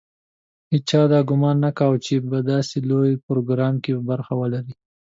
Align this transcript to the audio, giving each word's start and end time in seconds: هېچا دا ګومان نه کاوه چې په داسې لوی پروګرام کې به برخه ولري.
هېچا 0.73 1.01
دا 1.11 1.19
ګومان 1.29 1.57
نه 1.65 1.71
کاوه 1.77 1.97
چې 2.05 2.13
په 2.29 2.37
داسې 2.51 2.77
لوی 2.89 3.13
پروګرام 3.27 3.75
کې 3.83 3.91
به 3.95 4.01
برخه 4.11 4.33
ولري. 4.41 4.73